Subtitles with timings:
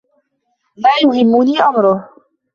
[0.75, 2.09] لا يهمني أمره.